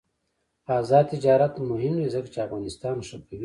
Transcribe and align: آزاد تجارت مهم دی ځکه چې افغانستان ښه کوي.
آزاد 0.77 1.05
تجارت 1.13 1.53
مهم 1.69 1.93
دی 1.99 2.07
ځکه 2.13 2.27
چې 2.33 2.39
افغانستان 2.45 2.97
ښه 3.07 3.17
کوي. 3.27 3.37